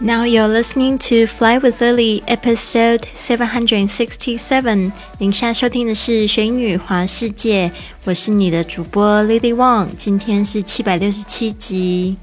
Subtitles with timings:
[0.00, 4.90] Now you're listening to Fly with Lily, episode seven hundred and sixty-seven.
[5.18, 7.68] 您现在收听的是《学英语环世界》，
[8.02, 9.90] 我是你的主播 Lily Wang。
[9.96, 12.16] 今天是七百六十七集。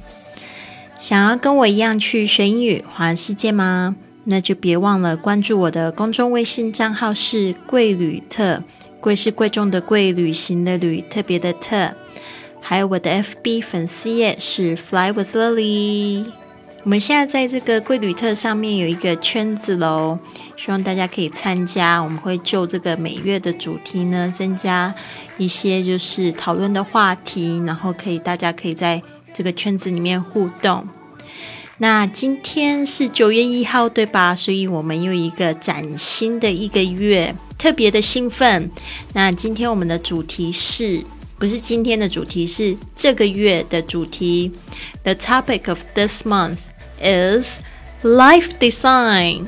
[0.99, 3.95] 想要跟我一样去学英语环世界吗？
[4.25, 8.65] 那就别忘了关注我的公众微信账号是贵旅特，
[8.99, 11.95] 贵是贵重的贵，旅行的旅，特别的特。
[12.59, 16.25] 还有我的 FB 粉丝页是 Fly with Lily。
[16.83, 20.17] 我们现在在这个贵旅特上面有一个圈子喽，
[20.57, 21.99] 希望大家可以参加。
[21.99, 24.93] 我们会就这个每月的主题呢，增加
[25.37, 30.87] 一些就是讨论的话题，然后可以大家可以在这个圈子里面互动。
[31.77, 34.35] 那今天是九月一号，对吧？
[34.35, 38.71] 所以我们有一个崭新的一个月，特别的兴奋。
[39.13, 41.03] 那今天我们的主题是。
[41.37, 44.51] 不是今天的主题，是这个月的主题。
[45.01, 46.57] The topic of this month
[47.01, 47.59] is
[48.03, 49.45] life design，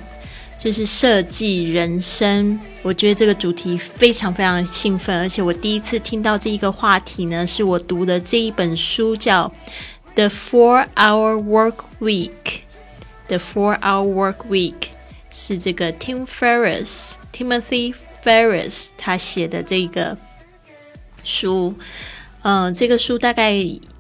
[0.58, 2.60] 就是设计人生。
[2.82, 9.48] 我觉得这个主题非常非常兴奋，而且我第一次听到这一个话题呢，是我读的这一本书叫
[10.16, 12.30] 《The Four Hour Work Week》。
[13.28, 14.74] The Four Hour Work Week
[15.32, 17.94] 是这个 Tim Ferriss Timothy
[18.24, 20.18] Ferriss 他写的这个。
[21.26, 21.74] 书，
[22.42, 23.54] 嗯，这个书大概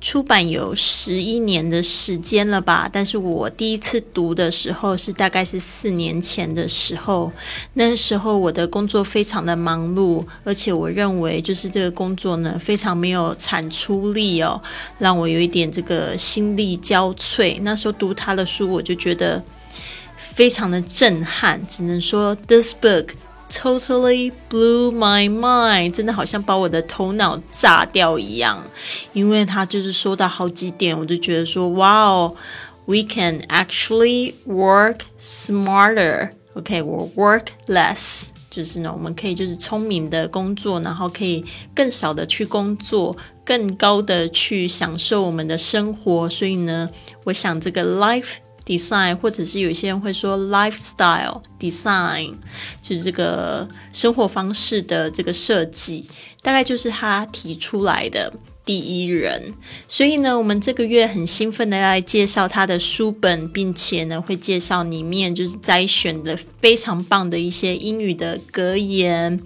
[0.04, 2.90] 出版有十一年的时间了吧。
[2.92, 7.32] 但是我第一次读的时候是大概是四年前的时候，
[7.76, 14.62] 那时候我的工作非常的忙碌，而且我认为就是这个工作呢非常没有产出力哦，
[15.00, 17.58] 让我有一点这个心力交瘁。
[17.62, 19.42] 那时候读他的书，我就觉得
[20.18, 23.08] 非常的震撼，只能说 this book。
[23.56, 28.64] Totally blew my mind，真的好像把我的头脑炸掉一样，
[29.14, 32.36] 因为他就是说到好几点，我就觉得说，哇哦
[32.86, 36.32] ，we can actually work smarter。
[36.56, 43.16] OK，我 work less，就是呢，我们可以就是聪明的工作，然后可以更少的去工作，
[43.46, 46.28] 更高的去享受我们的生活。
[46.30, 46.90] 所以呢，
[47.26, 48.38] 我想这个 life。
[48.66, 52.34] design，或者是有些人会说 lifestyle design，
[52.82, 56.08] 就是这个生活方式的这个设计，
[56.42, 58.34] 大概就是他提出来的
[58.66, 59.54] 第一人。
[59.88, 69.40] 所以呢，我们这个月很兴奋的来介绍他的书本，并且呢，会介绍里面就是摘选的非常棒的一些英语的格言。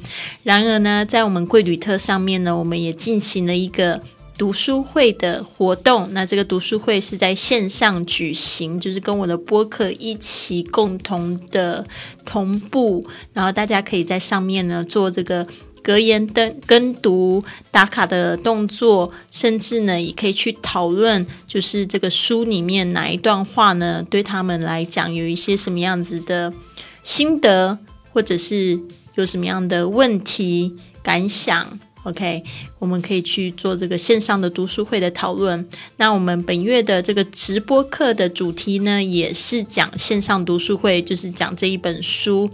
[0.43, 4.01] 然而呢，在我们贵旅特上面呢，我们也进行了一个。
[4.37, 11.85] 读书会的活动，那这个读书会是在线上举行，就是跟我的播客一起共同的
[12.23, 15.47] 同步，然后大家可以在上面呢做这个
[15.81, 26.53] 格言的跟读打卡的动作，甚至呢也可以去讨论，就是这个书里面哪一段话呢对他们来讲有一些什么样子的
[27.01, 27.79] 心得，
[28.13, 28.79] 或者是
[29.15, 31.79] 有什么样的问题感想。
[32.07, 32.41] OK，
[32.79, 35.67] 我们可以去做这个线上的读书会的讨论。
[35.97, 42.49] 那我们本月的这个直播课的主题呢，也是讲线上读书会，就是讲这一本书。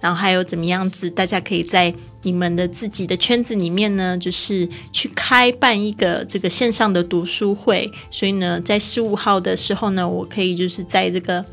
[0.00, 7.92] 然后还有怎么样子，大家可以在你们的自己的圈子里面呢，就是去开办一个这个线上的读书会。
[8.10, 11.44] 所以呢，在十五号的时候呢，我可以就是在这个。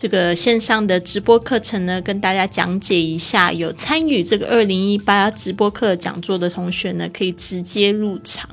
[0.00, 3.52] 这个线上的直播课程呢，跟大家讲解一下。
[3.52, 8.48] 有参与这个二零一八直播课讲座的同学呢，可以直接入场。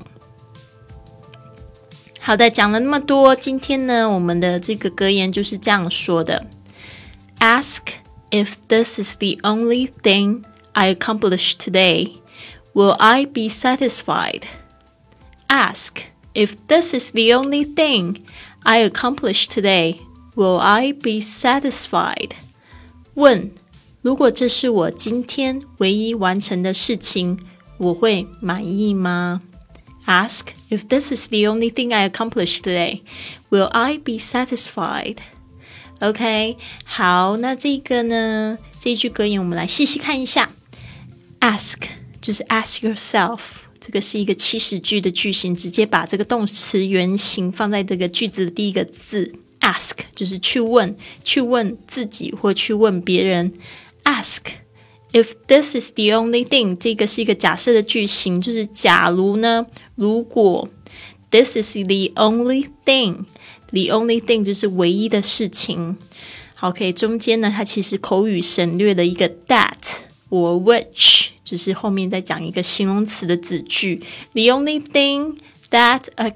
[2.19, 6.46] 好的，讲了那么多，今天呢，我们的这个格言就是这样说的
[7.40, 7.84] ：Ask
[8.29, 10.44] if this is the only thing
[10.74, 12.12] I accomplish today,
[12.74, 14.41] will I be satisfied?
[15.47, 18.18] Ask if this is the only thing
[18.64, 20.02] I accomplish today.
[20.36, 22.30] Will I be satisfied？
[23.14, 23.50] 问：
[24.00, 27.38] 如果这是我今天唯一完成的事情，
[27.78, 29.42] 我会满意吗？
[30.06, 33.03] Ask if this is the only thing I accomplished today.
[33.50, 35.18] Will I be satisfied?
[36.00, 38.59] OK，好，那这个呢？
[38.80, 40.50] 这句格言我们来细细看一下。
[41.39, 41.83] Ask
[42.21, 43.39] 就是 ask yourself，
[43.78, 49.33] 这个是一个祈使句的句型，直接把这个动词原形放在这个句子的第一个字。
[49.66, 53.53] Ask 就是去问，去问自己或去问别人。
[54.03, 54.41] Ask
[55.12, 60.68] if this is the only thing，这个是一个假设的句型，就是假如呢，如果
[61.30, 65.97] this is the only thing，the only thing 就是唯一的事情。
[66.54, 69.77] 好，OK，中间呢，它其实口语省略了一个 that
[70.28, 74.03] 或 which，就是后面再讲一个形容词的子句。
[74.33, 75.36] The only thing
[75.71, 76.33] that I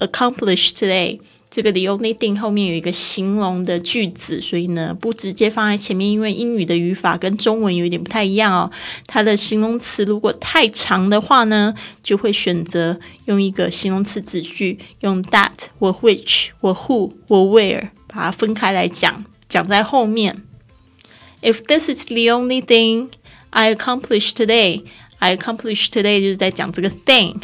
[0.00, 1.20] accomplished today。
[1.51, 8.71] 这个 the only thing 后面有一个形容的句子，所以呢不直接放在前面，因为英语的语法跟中文有一点不太一样哦。
[9.05, 20.43] 它的形容词如果太长的话呢，就会选择用一个形容词子句，用 that 或 which 或 who 或 where 把它分开来讲，讲在后面。
[21.41, 23.09] If this is the only thing
[23.49, 24.83] I accomplish today,
[25.19, 27.41] I accomplish today 就是在讲这个 thing。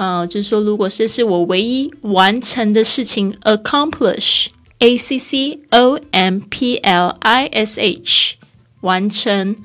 [0.00, 8.34] 呃，就是说，如果这是我唯一完成的事情，accomplish，a c c o m p l i s h，
[8.82, 9.56] 完成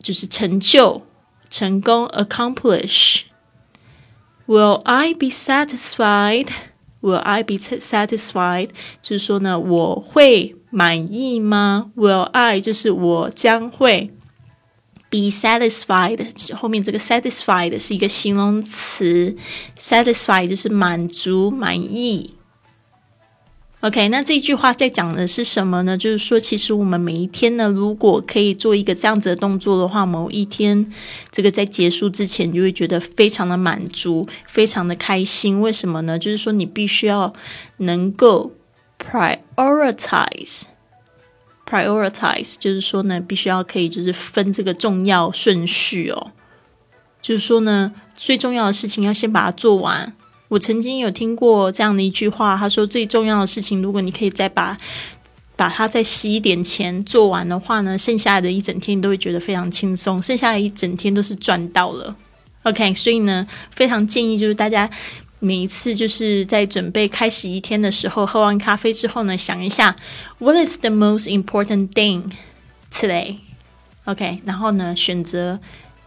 [0.00, 1.02] 就是成就、
[1.50, 6.46] 成功，accomplish。Will I be satisfied?
[7.00, 8.68] Will I be satisfied?
[9.02, 11.90] 就是说呢，我会满意吗？
[11.96, 14.12] Will I 就是我将会。
[15.09, 19.35] Be satisfied 后面这个 satisfied 是一个形容词
[19.77, 22.33] ，satisfied 就是满足、满意。
[23.81, 25.95] OK，那这句话在讲的是什么呢？
[25.95, 30.91] 就是说，其实我们每一天呢，如果可以做一个这样子的动作的话，某一天
[31.31, 35.61] 这个在结束之前就会觉得非常的满足，非常的开心。
[35.61, 36.17] 为什么呢？
[36.17, 37.31] 就是说，你必须要
[37.77, 38.51] 能够
[38.99, 40.63] prioritize。
[41.69, 46.31] Prioritize 就是说呢，必须要可以就是分这个重要顺序哦。
[47.21, 50.13] 就是说呢，最重要的事情要先把它做完。
[50.47, 54.77] 我曾经有听过这样的一句话，他说最重要的事情，如果你可以再把
[55.57, 62.15] 把它在十一点前做完的话呢，剩下的一整天都会觉得非常轻松，剩下的一整天都是赚到了。
[62.63, 64.89] OK，所以呢，非常建议就是大家。
[65.39, 69.95] 每一次就是在准备开始一天的时候，喝完咖啡之后呢，想一下
[70.39, 72.31] ，What is the most important thing
[72.91, 75.59] today？OK，然后呢，选择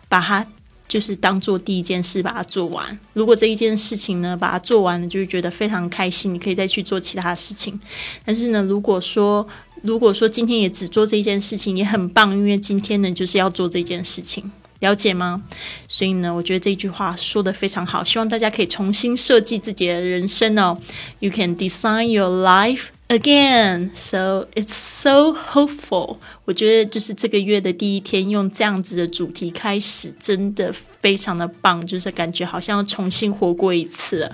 [0.08, 0.46] 把它
[0.88, 2.98] 就是当做第一件事把它做完。
[3.12, 7.78] 如果这一件事情呢把它做完了，就是觉得非常开心，你可以再去做其他事情。
[8.24, 9.46] 但是呢，如果说
[9.82, 14.50] 如果说今天也只做这一件事情，也很棒，因为今天呢就是要做这件事情。
[14.80, 15.42] 了解吗？
[15.88, 20.78] 所以呢，我觉得这句话说的非常好，希望大家可以重新设计自己的人生哦。
[21.20, 26.16] You can design your life again, so it's so hopeful。
[26.46, 34.32] 我觉得就是这个月的第一天，用这样子的主题开始，真的非常的棒，就是感觉好像要重新活过一次，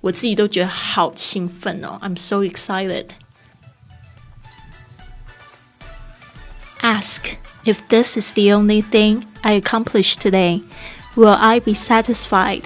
[0.00, 1.98] 我自己都觉得好兴奋哦。
[2.02, 3.06] I'm so excited.
[6.83, 7.37] Ask.
[7.65, 10.63] If this is the only thing I accomplish today,
[11.15, 12.63] will I be satisfied?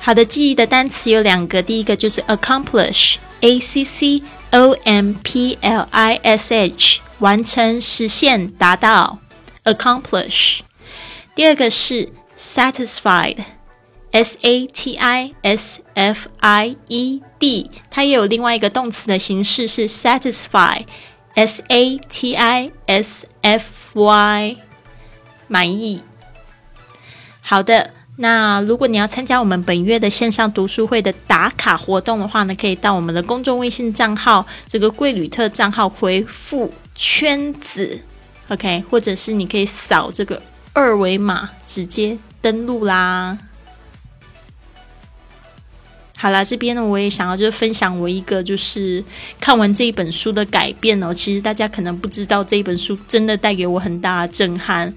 [0.00, 4.22] 好的，记忆的单词有两个，第一个就是 accomplish，a c c
[4.52, 9.18] o m p l i s h，完成、实现、达到，
[9.64, 10.60] accomplish。
[11.34, 13.44] 第二个是 satisfied。
[14.11, 23.99] S A T I S F I E D，它也有另外一个动词的形式是 satisfy，S A T I S F
[23.99, 24.57] Y，
[25.47, 26.03] 满意。
[27.41, 38.01] 好的，那如果你要参加我们本月的线上读书会的打卡活动的话呢，可以到我们的公众微信账号这个贵旅特账号回复圈子
[38.49, 40.41] ，OK，或者是你可以扫这个
[40.73, 43.37] 二维码直接登录啦。
[46.21, 49.03] 好啦，这边呢，我也想要就是分享我一个就是
[49.39, 51.11] 看完这一本书的改变哦。
[51.11, 54.93] 其实大家可能不知道，这一本书真的带给我很大的震撼。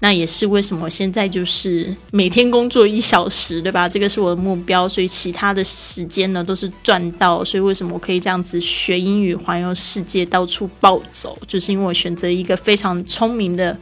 [0.00, 3.86] 那也是为什么现在就是每天工作一小时，对吧？
[3.86, 7.44] 这个是我的目标，所以其他的时间呢都是赚到。
[7.44, 13.78] 所以为什么我可以这样子学英语、环游世界、到处暴走，就是因为我选择一个非常聪明的。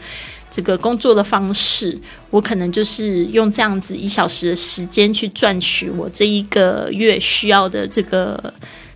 [0.51, 1.97] 这个工作的方式，
[2.31, 8.53] 我可能就是用这样子一小时的时间去赚取我这一个月需要的这个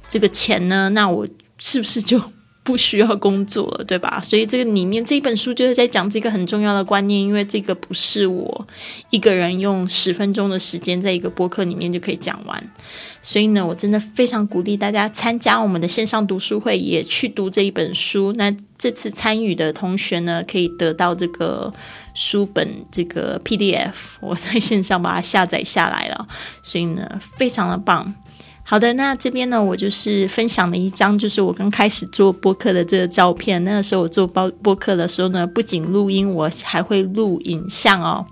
[0.09, 0.89] 这个钱呢？
[0.91, 1.27] 那我
[1.59, 2.21] 是不是就？
[2.65, 4.21] 不需要工作了，对吧？
[4.23, 8.67] 所以这个里面这一本书就是在讲这个很重要的观念，因为这个不是我
[9.11, 12.71] 一个人用十分钟的时间在一个播客里面就可以讲完。
[13.21, 18.33] 所以呢，我真的非常鼓励大家参加我们的线上读书会，也去读这一本书。
[18.33, 21.73] 那这次参与的同学呢，可以得到这个
[22.15, 26.27] 书本这个 PDF，我在线上把它下载下来了，
[26.63, 28.15] 所以呢，非常的棒。
[28.75, 33.63] 好的，那这边呢，我就是分享了一张，就是我刚开始做播客的这个照片。
[33.63, 38.27] 那个时候我做播播客的时候呢，不仅录音，我还会录影像哦。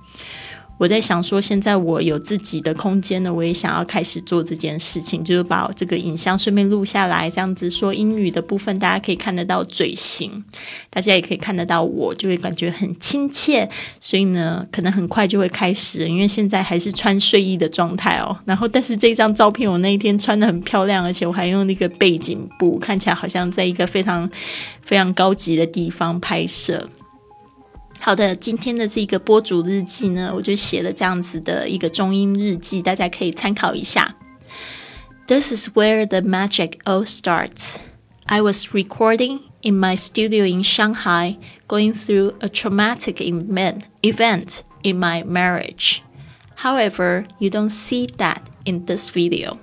[0.83, 10.45] 我在想说，现在我有自己的空间了，我也想要开始做这件事情，就是把这个影像顺便录下来，这样子说英语的部分，大家可以看得到嘴型，
[10.91, 13.71] 大家也可以看得到我，就会感觉很亲切。
[14.01, 18.37] 所以呢，可能很快就会开始，因为现在还是穿睡衣的状态哦。
[18.45, 24.29] 然后，但是这张照片我那一天穿的很漂亮，而且我还用那个背景布，看起来好像在一个非常
[24.83, 26.89] 非常高级的地方拍摄。
[28.01, 34.16] 好的，今天的这个播主日记呢，我就写了这样子的一个中英日记，大家可以参考一下。
[35.27, 37.75] This is where the magic all starts.
[38.25, 41.38] I was recording in my studio in Shanghai,
[41.68, 46.01] going through a traumatic event event in my marriage.
[46.63, 49.60] However, you don't see that in this video.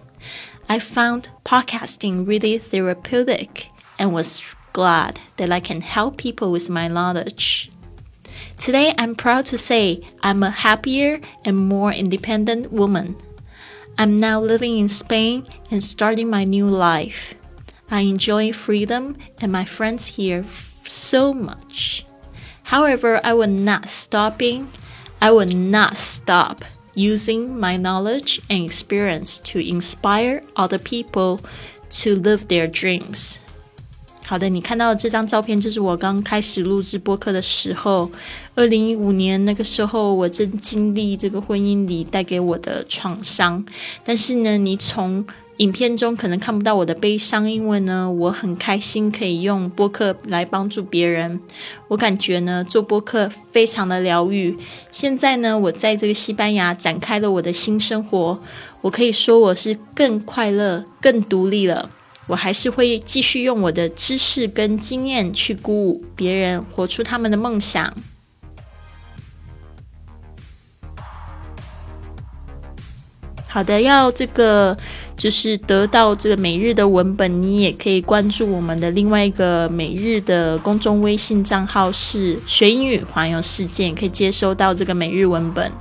[0.69, 6.89] I found podcasting really therapeutic and was glad that I can help people with my
[6.89, 7.71] knowledge.
[8.60, 13.16] Today, I'm proud to say I'm a happier and more independent woman.
[13.98, 17.36] I'm now living in Spain and starting my new life.
[17.90, 20.44] I enjoy freedom and my friends here
[20.86, 22.06] so much.
[22.64, 24.70] However, I will not stopping.
[25.22, 31.40] I will not stop using my knowledge and experience to inspire other people
[32.02, 33.42] to live their dreams.
[34.30, 38.12] 好的，你看到这张照片就是我刚开始录制播客的时候，
[38.54, 43.66] 二零一五年那个时候，我正经历这个婚姻里带给我的创伤。
[44.06, 45.26] 但是呢，你从
[45.58, 51.40] 影片中可能看不到我的悲伤，因为呢，我很开心可以用播客来帮助别人。
[51.88, 54.56] 我感觉呢，做播客非常的疗愈。
[54.92, 58.40] 现在呢，我在这个西班牙展开了我的新生活，
[58.82, 61.90] 我可以说我是更快乐、更独立了。
[62.30, 67.92] 我还是会继续用我的知识跟经验去鼓舞别人，活出他们的梦想。
[73.48, 74.78] 好的，要这个
[75.18, 85.72] 就是得到这个每日的文本，你也可以关注我们的另外一个每日的公众微信账号是学英语环游世界，可以接收到这个每日文本。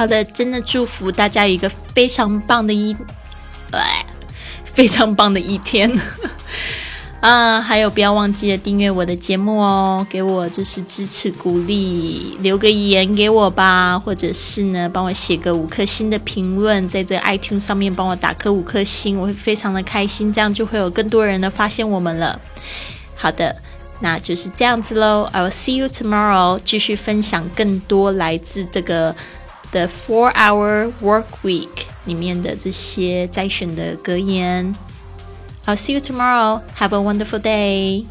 [0.00, 2.96] 好的，真的祝福大家一个非常棒的一，
[4.72, 5.94] 非常棒的一天
[7.20, 7.60] 啊！
[7.60, 22.40] 还有，不要忘记了订阅我的节目哦，给我就是支持鼓励，留个言给我吧，或者是呢，帮我写个五颗星的评论，在这 iTunes 上面帮我打颗五颗星，我会非常的开心，这样就会有更多人的发现我们了。
[23.16, 23.54] 好的，
[24.00, 29.14] 那就是这样子喽，I will see you tomorrow，继续分享更多来自这个。
[29.71, 34.75] The Four-Hour Work Week 里面的这些摘选的格言。
[35.65, 36.61] I'll see you tomorrow.
[36.77, 38.05] Have a wonderful day.